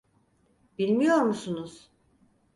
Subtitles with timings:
[0.77, 1.89] Bilmiyor musunuz?